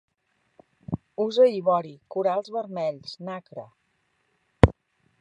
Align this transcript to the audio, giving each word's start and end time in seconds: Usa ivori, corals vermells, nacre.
Usa 1.25 1.45
ivori, 1.59 1.93
corals 2.17 2.51
vermells, 2.57 3.15
nacre. 3.31 3.71